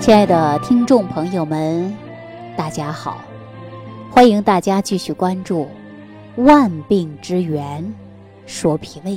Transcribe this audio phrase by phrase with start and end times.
[0.00, 1.92] 亲爱的听众朋友们，
[2.56, 3.18] 大家好！
[4.10, 5.66] 欢迎大家继续关注
[6.44, 7.92] 《万病之源
[8.46, 9.10] 说脾胃》。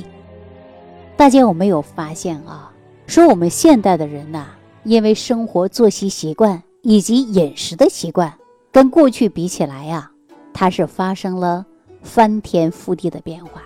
[1.16, 2.72] 大家有没有发现啊？
[3.06, 4.48] 说我们现代的人呐，
[4.82, 8.34] 因为生活作息习惯以及饮食的习惯，
[8.72, 10.10] 跟过去比起来呀，
[10.52, 11.64] 它是发生了
[12.02, 13.62] 翻天覆地的变化。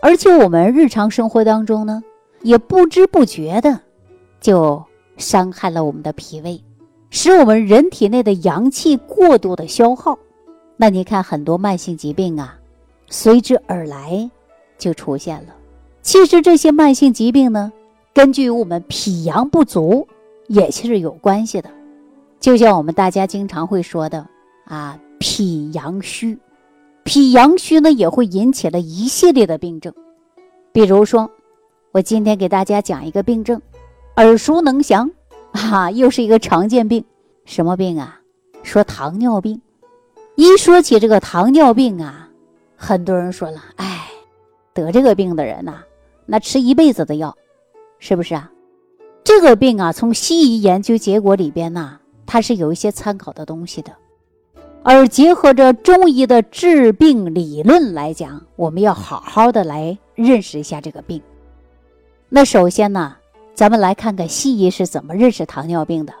[0.00, 2.04] 而且我们日常生活当中呢，
[2.42, 3.80] 也不知不觉的
[4.38, 4.84] 就。
[5.22, 6.60] 伤害了我们的脾胃，
[7.08, 10.18] 使我们人体内的阳气过度的消耗。
[10.76, 12.58] 那你看，很多慢性疾病啊，
[13.08, 14.28] 随之而来
[14.76, 15.54] 就出现了。
[16.02, 17.72] 其实这些慢性疾病呢，
[18.12, 20.06] 根据我们脾阳不足
[20.48, 21.70] 也是有关系的。
[22.40, 24.26] 就像我们大家经常会说的
[24.64, 26.36] 啊，脾阳虚，
[27.04, 29.94] 脾阳虚呢也会引起了一系列的病症。
[30.72, 31.30] 比如说，
[31.92, 33.62] 我今天给大家讲一个病症。
[34.16, 35.10] 耳熟能详，
[35.52, 37.02] 啊，又是一个常见病，
[37.46, 38.20] 什么病啊？
[38.62, 39.60] 说糖尿病。
[40.34, 42.28] 一说起这个糖尿病啊，
[42.76, 44.08] 很多人说了，哎，
[44.74, 45.82] 得这个病的人呐，
[46.26, 47.34] 那吃一辈子的药，
[47.98, 48.50] 是不是啊？
[49.24, 53.92] 这个病啊，从西医研究结果里边呢，它是有一些参考的东西的，
[54.82, 61.22] 而结合着中医的治病理论来讲，我们要好好的来认识一下这个病。
[62.28, 63.16] 那首先呢。
[63.54, 66.12] 咱们来看看西医是怎么认识糖尿病的。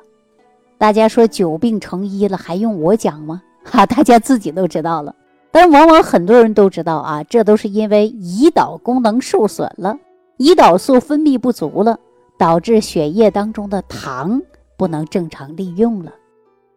[0.78, 3.42] 大家说久病成医了，还用我讲吗？
[3.64, 5.14] 哈，大家自己都知道了。
[5.50, 9.96] 但往往很多人都知道啊，这都是因为胰岛功能受损了，
[10.38, 11.98] 胰岛素分泌不足了，
[12.38, 14.40] 导致血液当中的糖
[14.76, 16.12] 不能正常利用了，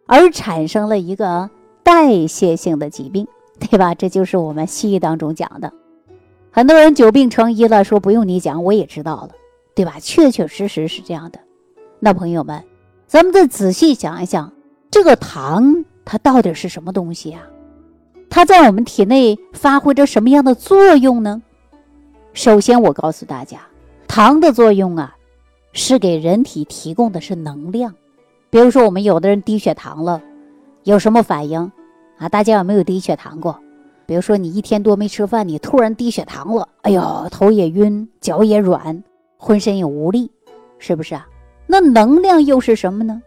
[0.06, 1.50] 而产生了一个
[1.82, 3.26] 代谢性的疾病，
[3.58, 3.94] 对吧？
[3.94, 5.72] 这就是我们西医当中讲的。
[6.50, 9.30] 很多人久病成医了，说不用你讲，我也知道了。
[9.76, 9.98] 对吧？
[10.00, 11.38] 确确实实是这样的。
[12.00, 12.64] 那朋友们，
[13.06, 14.50] 咱们再仔细想一想，
[14.90, 17.42] 这个糖它到底是什么东西啊？
[18.30, 21.42] 它在我们体内发挥着什么样的作用呢？
[22.32, 23.60] 首先，我告诉大家，
[24.08, 25.14] 糖的作用啊，
[25.74, 27.94] 是给人体提供的是能量。
[28.48, 30.22] 比如说，我们有的人低血糖了，
[30.84, 31.70] 有什么反应
[32.16, 32.30] 啊？
[32.30, 33.58] 大家有没有低血糖过？
[34.06, 39.02] 比如说，你一天多没吃饭，你突然低血糖了，哎呦，头也晕，脚也软。
[39.36, 40.30] 浑身也无力，
[40.78, 41.28] 是不是啊？
[41.66, 43.22] 那能量又是什么呢？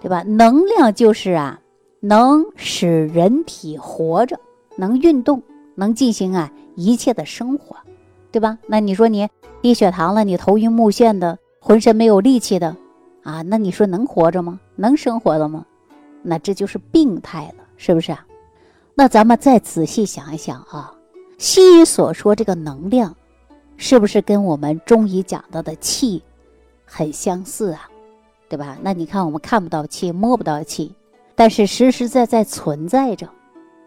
[0.00, 0.22] 对吧？
[0.22, 1.60] 能量就是啊，
[2.00, 4.38] 能使人体活着，
[4.76, 5.42] 能运动，
[5.74, 7.76] 能进行啊一切的生活，
[8.30, 8.58] 对吧？
[8.66, 9.28] 那你说你
[9.60, 12.76] 低血糖了，你头晕目眩的，浑身没有力气的，
[13.22, 14.58] 啊，那你说能活着吗？
[14.74, 15.64] 能生活了吗？
[16.22, 18.26] 那这就是病态了，是不是啊？
[18.94, 20.92] 那咱们再仔细想一想啊，
[21.38, 23.14] 西医所说这个能量。
[23.82, 26.22] 是不是跟我们中医讲到的气
[26.84, 27.90] 很相似啊？
[28.48, 28.78] 对吧？
[28.80, 30.94] 那你看，我们看不到气，摸不到气，
[31.34, 33.28] 但是实实在在存在着。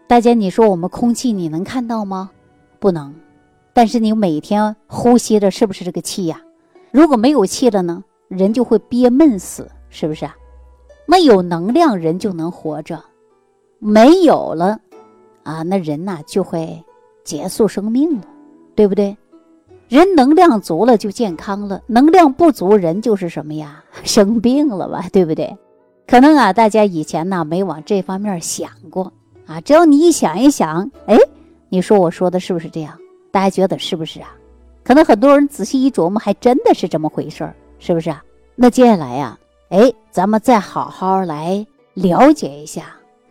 [0.06, 2.30] 大家，你说我们空气你能看到吗？
[2.78, 3.14] 不能。
[3.72, 6.42] 但是你每天呼吸的是不是这个气呀？
[6.90, 10.36] 如果没有气了呢，人就会憋闷死，是不是啊？
[11.06, 12.98] 那有能量，人就能活着；
[13.78, 14.78] 没有了，
[15.42, 16.84] 啊，那人呐就会
[17.24, 18.26] 结束生命了，
[18.74, 19.16] 对不对？
[19.88, 23.82] 人能量足了就健康了，能量不足人就是什么呀？
[24.02, 25.56] 生病了吧，对不对？
[26.06, 29.12] 可能啊，大家以前呢没往这方面想过
[29.46, 29.60] 啊。
[29.60, 31.16] 只要你一想一想，哎，
[31.68, 32.98] 你说我说的是不是这样？
[33.30, 34.28] 大家觉得是不是啊？
[34.82, 38.22] 可能很多人仔细一琢磨，还真的是这么回事儿，是不是啊？
[38.54, 39.38] 那接下来呀，
[39.70, 41.64] 哎，咱们再好好来
[41.94, 42.84] 了解一下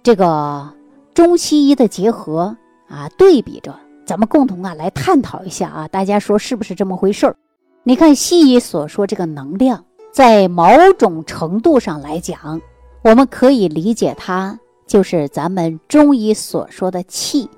[0.04, 0.70] 这个
[1.14, 2.56] 中西医的结合
[2.88, 3.74] 啊，对比着。
[4.06, 7.36] 咱们共同啊来探讨一下啊，大家说是不是这么回事儿？
[7.84, 10.66] 你看西医所说这个能量，在某
[10.98, 12.62] 种程度上来讲，
[13.02, 17.50] 我们可以理解它就是咱们中医所说的气，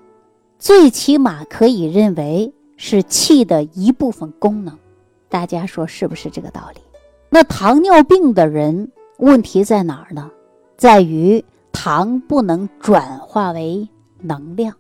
[0.57, 4.77] 最起码可以认为是气的一部分功能。
[5.29, 6.79] 大家说是不是这个道理？
[7.29, 10.31] 那糖尿病的人问题在哪儿呢？
[10.77, 11.43] 在于
[11.73, 13.85] 糖不能转化为
[14.21, 14.73] 能量，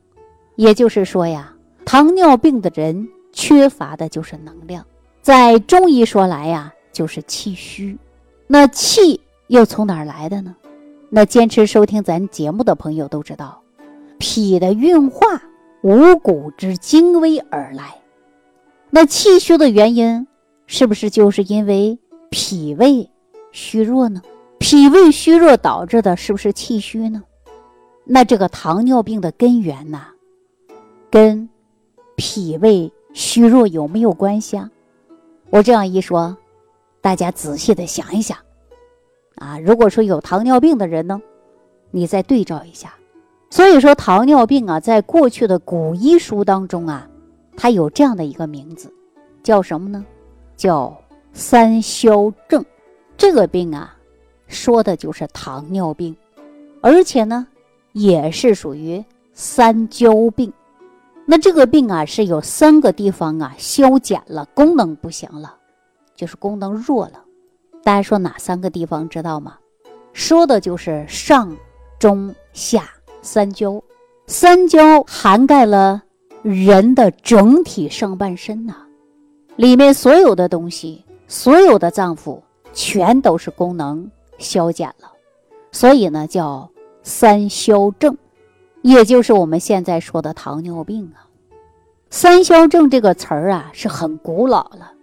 [0.55, 1.53] 也就是说呀。
[1.87, 4.85] 糖尿病的人缺乏的就是能量，
[5.21, 7.97] 在中医说来呀，就是气虚。
[8.45, 9.17] 那气
[9.47, 10.53] 又从哪儿来的呢？
[11.09, 13.61] 那坚持收听咱节目的朋友都知道，
[14.17, 15.41] 脾的运化
[15.81, 17.95] 五谷之精微而来。
[18.89, 20.27] 那气虚的原因
[20.65, 21.97] 是不是就是因为
[22.29, 23.09] 脾胃
[23.53, 24.21] 虚弱呢？
[24.59, 27.23] 脾胃虚弱导致的是不是气虚呢？
[28.03, 30.01] 那这个糖尿病的根源呢，
[31.09, 31.47] 跟
[32.17, 34.69] 脾胃虚弱有没有关系啊？
[35.51, 36.35] 我这样一说，
[36.99, 38.35] 大家仔细的想一想，
[39.35, 41.21] 啊，如果说有糖尿病的人呢，
[41.91, 42.93] 你再对照一下。
[43.51, 47.07] 所以说，糖尿病啊，在过去的古医书当中啊，
[47.55, 48.91] 它有这样的一个名字，
[49.43, 50.03] 叫什么呢？
[50.57, 50.99] 叫
[51.33, 52.65] 三消症。
[53.15, 53.95] 这个病啊，
[54.47, 56.17] 说的就是糖尿病，
[56.81, 57.47] 而且呢，
[57.93, 59.03] 也是属于
[59.33, 60.51] 三焦病。
[61.29, 65.57] 那这个病啊，是有三个地方啊消减了，功能不行了，
[66.15, 67.21] 就是功能弱了。
[67.83, 69.57] 大家说哪三个地方知道吗？
[70.13, 71.53] 说的就是上、
[71.99, 72.89] 中、下
[73.21, 73.83] 三焦。
[74.25, 76.01] 三焦涵盖了
[76.43, 78.75] 人的整体上半身呐，
[79.57, 82.39] 里面所有的东西，所有的脏腑
[82.71, 85.11] 全都是功能消减了，
[85.73, 86.69] 所以呢叫
[87.03, 88.17] 三消症，
[88.87, 91.27] 也就是我们现在说的糖尿病啊。
[92.09, 94.93] 三消症这个词儿啊是很古老了。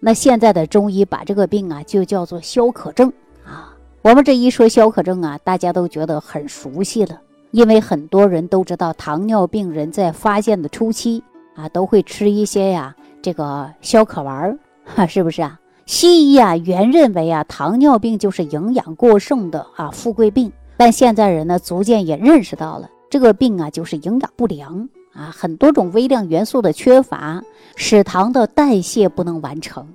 [0.00, 3.12] 那现在的中医把这个病啊就叫做消渴症
[3.44, 3.76] 啊。
[4.00, 7.20] 我们这一说消渴症啊，大家都觉得很熟悉了，
[7.50, 11.22] 因为很多人都知道糖尿病人在发现的初期
[11.54, 15.60] 啊都会吃一些呀这个消渴丸儿，哈，是不是啊？
[15.84, 24.88] 西医啊原认为啊糖尿病就是营养过剩的啊富贵病，但现在人呢逐渐也认识到了这个病啊就是营养不良。
[25.12, 27.40] 啊，很多种微量元素的缺乏，
[27.76, 29.86] 使糖的代谢不能完成，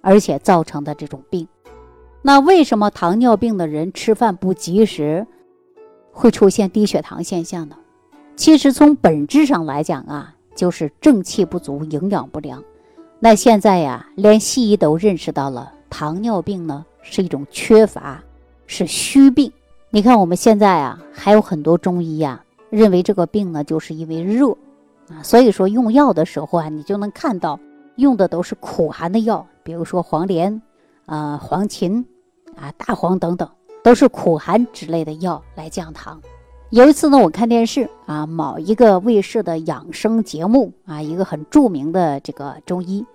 [0.00, 1.46] 而且造成的这种病。
[2.22, 5.24] 那为什么糖尿病的人吃饭不及时，
[6.10, 7.76] 会出现低血糖现象呢？
[8.34, 12.60] 其实从本质上来讲啊，就是正气不足、营养不良。
[13.20, 18.20] 那现在呀，连西医都认识到了糖尿病呢是一种缺乏，
[18.66, 19.52] 是虚病。
[19.90, 22.42] 你看我们现在啊，还有很多中医呀。
[22.70, 24.50] 认为这个病呢，就是因为热，
[25.08, 27.58] 啊，所以说用药的时候啊，你就能看到
[27.96, 30.60] 用的都是苦寒的药，比如说黄连，
[31.06, 32.04] 啊，黄芩，
[32.56, 33.48] 啊，大黄等等，
[33.82, 36.20] 都是苦寒之类的药来降糖。
[36.70, 43.06] 有一次呢，我看电视啊，某一个卫视的养生节目啊，一个很著名的这个中医，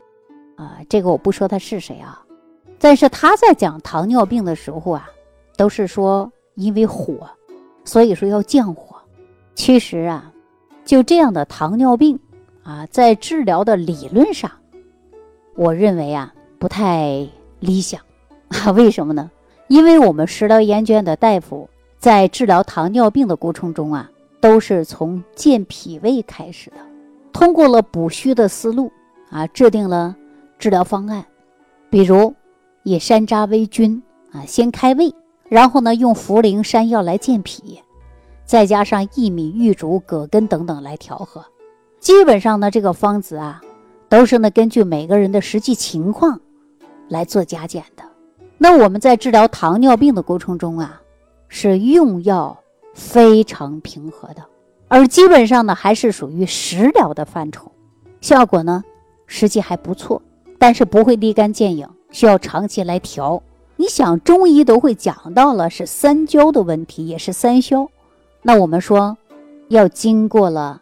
[0.55, 2.23] 啊，这个我不说他是谁啊，
[2.79, 5.09] 但是他在讲糖尿病的时候啊，
[5.57, 7.29] 都是说因为火，
[7.83, 8.90] 所以说要降火。
[9.63, 10.33] 其实啊，
[10.83, 12.17] 就这样的糖尿病
[12.63, 14.49] 啊，在治疗的理论上，
[15.55, 17.27] 我认为啊不太
[17.59, 18.01] 理想
[18.49, 18.71] 啊。
[18.71, 19.29] 为什么呢？
[19.67, 21.69] 因为我们食疗研究院的大夫
[21.99, 24.09] 在治疗糖尿病的过程中啊，
[24.39, 26.77] 都是从健脾胃开始的，
[27.31, 28.91] 通过了补虚的思路
[29.29, 30.15] 啊，制定了
[30.57, 31.23] 治疗方案，
[31.91, 32.33] 比如
[32.81, 35.13] 以山楂为君啊，先开胃，
[35.49, 37.79] 然后呢用茯苓山药来健脾。
[38.51, 41.41] 再加上薏米、玉竹、葛根等等来调和，
[42.01, 43.61] 基本上呢，这个方子啊，
[44.09, 46.37] 都是呢根据每个人的实际情况
[47.07, 48.03] 来做加减的。
[48.57, 51.01] 那我们在治疗糖尿病的过程中啊，
[51.47, 52.59] 是用药
[52.93, 54.43] 非常平和的，
[54.89, 57.71] 而基本上呢还是属于食疗的范畴，
[58.19, 58.83] 效果呢
[59.27, 60.21] 实际还不错，
[60.59, 63.41] 但是不会立竿见影，需要长期来调。
[63.77, 67.87] 你想，中医都会讲到了是三焦的问题，也是三消。
[68.41, 69.17] 那我们说，
[69.69, 70.81] 要经过了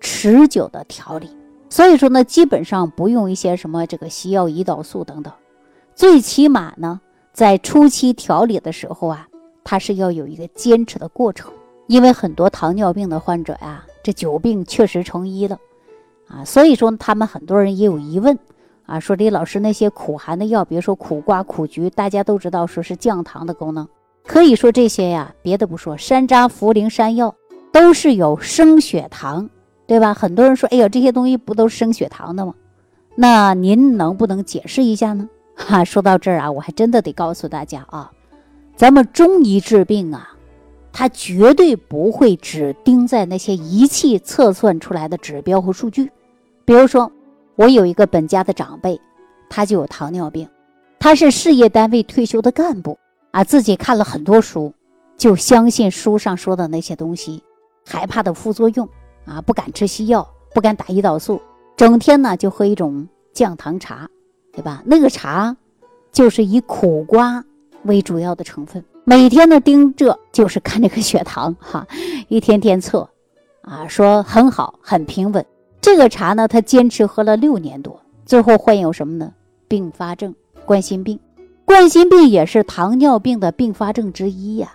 [0.00, 1.28] 持久的调理，
[1.70, 5.32] 所以说呢，基本上不用一些什么这个西药、胰岛素等等，
[5.94, 7.00] 最起码呢，
[7.32, 9.26] 在初期调理的时候啊，
[9.64, 11.50] 它是要有一个坚持的过程。
[11.86, 15.58] 因为很多糖尿病的患者呀，这久病确实成医了，
[16.26, 18.38] 啊，所以说他们很多人也有疑问，
[18.84, 23.88] 啊，说李老师那些苦寒的药，比如说苦瓜、苦菊，大家都知道说是降糖的功能。
[24.28, 27.34] 可以说这些呀，别的不说，山楂、茯苓、山药
[27.72, 29.48] 都是有升血糖，
[29.86, 30.12] 对吧？
[30.12, 32.54] 很多人说，哎呀，这些东西不都是升血糖的吗？
[33.14, 35.26] 那您能不能解释一下呢？
[35.56, 38.12] 哈，说到这儿啊，我还真的得告诉大家啊，
[38.76, 40.36] 咱们中医治病啊，
[40.92, 46.10] 它绝对不会只盯在那些仪器测算出来的指标和数据。
[46.66, 47.10] 比如说，
[47.56, 49.00] 我有一个本家的长辈，
[49.48, 50.46] 他就有糖尿病，
[50.98, 52.98] 他是事业单位退休的干部。
[53.38, 54.74] 啊，自己看了很多书，
[55.16, 57.40] 就相信书上说的那些东西，
[57.86, 58.88] 害怕的副作用
[59.26, 61.40] 啊，不敢吃西药，不敢打胰岛素，
[61.76, 64.10] 整天呢就喝一种降糖茶，
[64.52, 64.82] 对吧？
[64.84, 65.56] 那个茶
[66.10, 67.44] 就是以苦瓜
[67.84, 71.86] 为主要的成分，每天呢盯着就是看这个血糖哈，
[72.26, 73.08] 一天天测，
[73.62, 75.46] 啊，说很好，很平稳。
[75.80, 79.32] 这个茶呢，他坚持喝了六年多，最后患有什么呢？
[79.68, 81.20] 并发症，冠心病。
[81.68, 84.72] 冠心病也是糖尿病的并发症之一呀。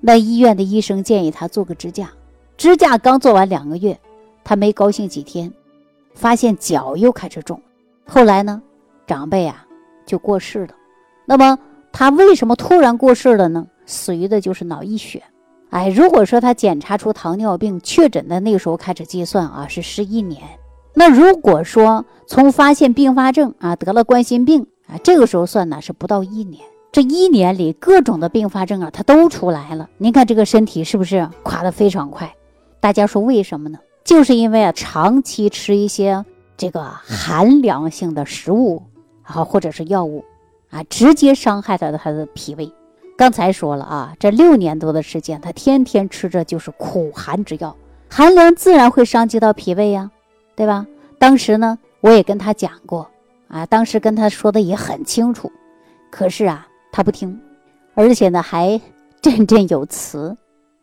[0.00, 2.12] 那医院的医生建议他做个支架，
[2.56, 3.98] 支架刚做完两个月，
[4.44, 5.52] 他没高兴几天，
[6.14, 7.60] 发现脚又开始肿。
[8.06, 8.62] 后来呢，
[9.04, 9.66] 长辈啊
[10.06, 10.68] 就过世了。
[11.26, 11.58] 那么
[11.90, 13.66] 他为什么突然过世了呢？
[13.84, 15.20] 死于的就是脑溢血。
[15.70, 20.40] 哎，如果说他检查出糖尿病确诊的那个时候开始计算啊，是十一年。
[20.94, 26.62] 那如果说从发现并发症啊，得了冠心病啊，这个时候算呢是不到一年。
[26.90, 29.88] 这一年里各种的并发症啊，它都出来了。
[29.98, 32.34] 您看这个身体是不是垮得非常快？
[32.80, 33.78] 大家说为什么呢？
[34.04, 36.24] 就是因为啊，长期吃一些
[36.56, 38.82] 这个寒凉性的食物
[39.22, 40.24] 啊，或者是药物
[40.70, 42.72] 啊，直接伤害到了他的脾胃。
[43.18, 47.76] 刚才说了啊，这六年多的时间，他天天吃着就是苦寒之药，
[48.08, 50.10] 寒凉自然会伤及到脾胃呀，
[50.56, 50.86] 对吧？
[51.18, 53.10] 当时呢，我也跟他讲过
[53.48, 55.50] 啊，当时跟他说的也很清楚，
[56.10, 57.40] 可是啊，他不听，
[57.94, 58.80] 而且呢还
[59.20, 60.36] 振振有词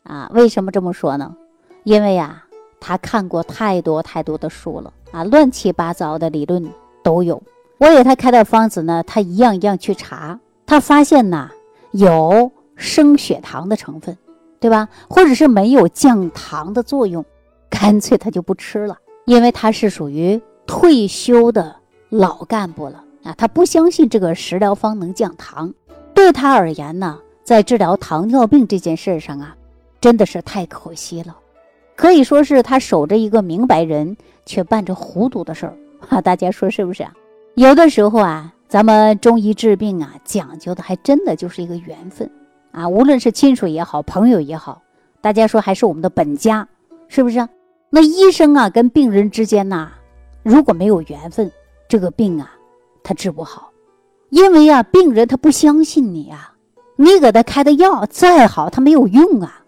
[0.03, 0.29] 啊。
[0.33, 1.35] 为什么这么说呢？
[1.83, 2.41] 因为呀。
[2.87, 6.63] 他看过太多太多的书了啊，乱七八糟的理论
[7.01, 7.41] 都有。
[7.79, 11.49] 我给他开的方子呢，他一样一样去查，他发现呐
[11.93, 14.15] 有升血糖的成分，
[14.59, 14.87] 对吧？
[15.09, 17.25] 或者是没有降糖的作用，
[17.71, 21.75] 干脆他就不吃了，因为他是属于退休的
[22.09, 25.73] 老干部了啊，他不相信这个食疗方能降糖。
[26.13, 29.55] 对他而言呢，在治疗糖尿病这件事上啊，
[29.99, 31.35] 真的是太可惜了。
[31.95, 35.77] 可以说是他守着一个明白人，却办着糊涂的事儿
[36.09, 36.21] 啊！
[36.21, 37.13] 大家说是不是啊？
[37.55, 42.29] 有的时候啊，咱们中医治病啊，讲究的还真的就是一个缘分
[42.71, 42.87] 啊。
[42.87, 44.81] 无论是亲属也好，朋友也好，
[45.21, 46.67] 大家说还是我们的本家，
[47.07, 47.47] 是不是？
[47.89, 49.89] 那医生啊，跟病人之间呐，
[50.43, 51.49] 如果没有缘分，
[51.87, 52.51] 这个病啊，
[53.03, 53.71] 他治不好，
[54.29, 56.53] 因为啊，病人他不相信你啊，
[56.95, 59.61] 你给他开的药再好，他没有用啊。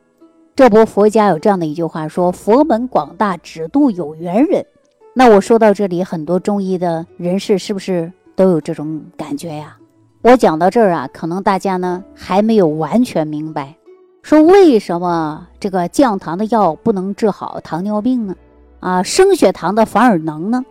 [0.55, 4.65] 这不，佛家有这样的一句话说：“佛门广大，只渡有缘人。”
[5.13, 9.77] 那我说到这里，很多中医的人士是不是都有这种感觉呀？
[10.23, 13.77] 我讲到这儿啊，可能大家呢还没有完全明白，
[14.23, 18.35] 说为什么这个降糖的药不能治好糖尿病呢？
[18.79, 20.65] 啊，升血糖的反而能呢？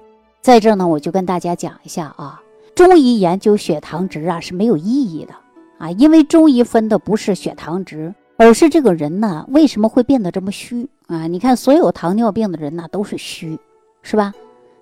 [0.47, 2.41] 在这儿呢，我就跟大家讲一下啊，
[2.77, 5.35] 中医研究血糖值啊是没有意义的
[5.77, 8.15] 啊，因为中医分的不是血糖值。
[8.37, 11.27] 而是这个人呢，为什么会变得这么虚啊？
[11.27, 13.59] 你看，所有糖尿病的人呢都是虚，
[14.03, 14.33] 是吧？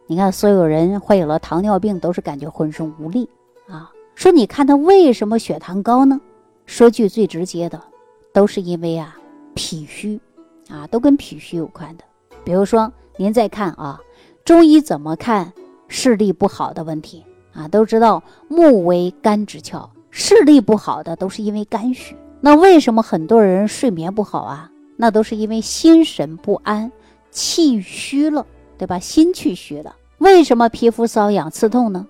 [0.07, 3.27] 你看，所有人患有了糖尿病都是感觉浑身无力
[3.67, 3.91] 啊。
[4.15, 6.21] 说你看他为什么血糖高呢？
[6.67, 7.81] 说句最直接的，
[8.35, 9.17] 都是因为啊
[9.55, 10.21] 脾虚
[10.69, 12.05] 啊，都跟脾虚有关的。
[12.45, 13.99] 比如说，您再看啊，
[14.45, 15.55] 中医怎么看
[15.89, 17.25] 视力不好的问题
[17.55, 17.67] 啊？
[17.67, 22.15] 都知道目为肝之窍，视力不好的都是因为肝虚。
[22.43, 24.71] 那为什么很多人睡眠不好啊？
[24.97, 26.93] 那都是因为心神不安，
[27.31, 28.47] 气虚了，
[28.77, 28.99] 对吧？
[28.99, 29.97] 心气虚了。
[30.19, 32.07] 为什么皮肤瘙痒、刺痛呢？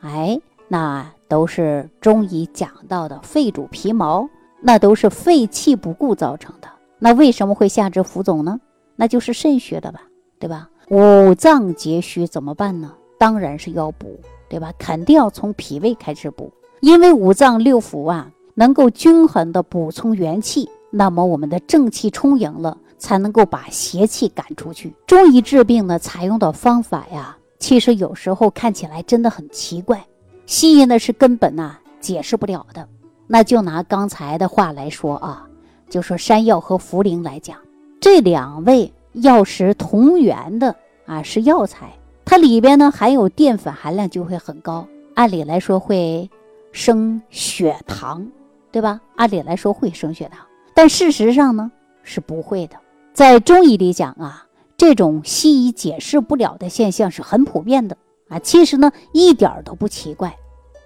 [0.00, 4.28] 哎，那都是中医讲到的肺主皮毛，
[4.60, 6.68] 那都是肺气不固造成的。
[6.98, 8.58] 那为什么会下肢浮肿呢？
[8.96, 10.02] 那就是肾虚了吧，
[10.38, 10.68] 对吧？
[10.88, 12.92] 五脏皆虚怎么办呢？
[13.18, 14.18] 当然是要补，
[14.48, 14.72] 对吧？
[14.78, 18.30] 肯定要从脾胃开始补，因为五脏六腑啊。
[18.54, 24.92] 能够均衡的补充元气，那么我们的正气充盈了，才能够把邪气赶出去。
[25.06, 30.04] 中医治病呢，采用的方法呀，其实有时候看起来真的很奇怪，
[30.44, 32.88] 西医呢是根本呐解释不了的。
[33.28, 35.46] 那就拿刚才的话来说啊，
[35.88, 37.56] 就说山药和茯苓来讲，
[38.00, 40.74] 这两味药食同源的
[41.06, 41.92] 啊是药材，
[42.24, 46.30] 它里边呢含有淀粉含量就会很高，按理来说会
[46.72, 48.26] 升血糖。
[48.70, 49.00] 对吧？
[49.16, 51.72] 按理来说会升血糖，但事实上呢
[52.02, 52.76] 是不会的。
[53.14, 54.46] 在中医里讲啊，
[54.76, 57.96] 这种西医解释不了的现象是很普遍的
[58.28, 58.38] 啊。
[58.38, 60.36] 其实呢一点都不奇怪，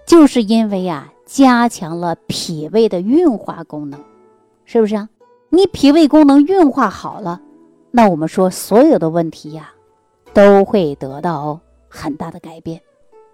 [0.07, 3.99] 就是因为啊加强了脾胃的运化功能，
[4.63, 5.09] 是不是啊？
[5.49, 7.41] 你脾胃功能运化好了，
[7.95, 9.71] 那我们说所有的问题呀
[10.33, 12.81] 都会得到很大的改变。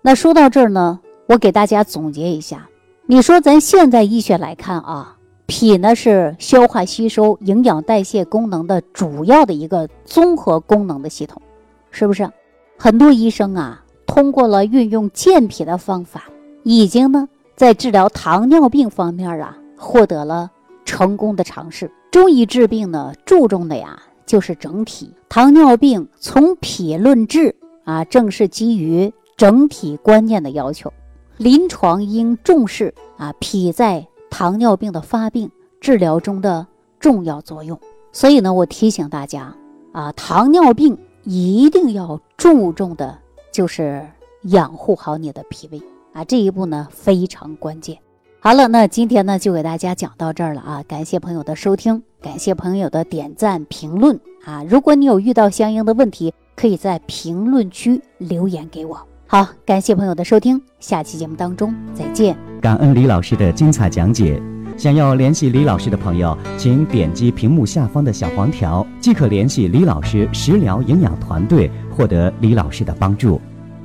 [0.02, 2.68] 那说到这儿呢，我给大家总结一下。
[3.06, 11.42] 你说咱现在医学来看啊，脾呢是消化吸收、营养代谢功能的主要的一个综合功能的系统，
[11.90, 12.30] 是不是？
[12.78, 16.26] 很多医生啊，通过了运用健脾的方法，
[16.64, 20.52] 已经呢在治疗糖尿病方面啊获得了
[20.84, 21.90] 成功的尝试。
[22.12, 23.98] 中医治病呢，注重的呀
[24.30, 25.12] 就是整体。
[25.28, 30.94] 糖尿病从脾论治啊，正是基于整体观念的要求。
[31.38, 35.50] 临床应重视啊脾在糖尿病的发病
[35.82, 36.68] 治疗中的
[37.00, 37.80] 重要作用。
[38.12, 39.56] 所以呢，我提醒大家
[39.94, 43.18] 啊，糖尿病一定要注重的
[43.52, 44.06] 就是
[44.44, 45.82] 养护好你的脾胃
[46.14, 47.98] 啊，这一步呢非常关键。
[48.40, 50.84] 好了，那今天呢就给大家讲到这儿了啊！
[50.88, 54.62] 感谢朋友的收听，感谢朋友的点赞评论啊！
[54.68, 59.00] 如果你有遇到相应的问题，可以在评论区留言给我。
[59.26, 62.36] 好，感谢朋友的收听，下期节目当中再见。
[62.62, 64.42] 感恩李老师的精彩讲解。
[64.78, 73.40] 想要联系李老师的朋友，请点击屏幕下方的小黄条，即可联系李老师食疗营养团队，获得李老师的帮助。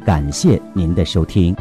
[0.04, 1.54] 感谢您的收听。